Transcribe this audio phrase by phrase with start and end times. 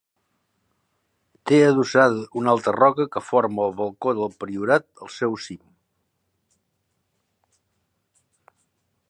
[1.51, 5.63] Té adossada una altra roca que forma el Balcó del Priorat al seu cim.